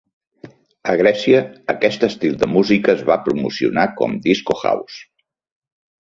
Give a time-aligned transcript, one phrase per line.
[0.91, 1.41] A Grècia,
[1.73, 4.97] aquest estil de música es va promocionar com "disco house".